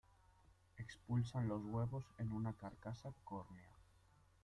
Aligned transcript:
Expulsan 0.79 1.47
los 1.47 1.63
huevos 1.63 2.03
en 2.17 2.31
una 2.31 2.53
carcasa 2.53 3.11
córnea. 3.23 3.69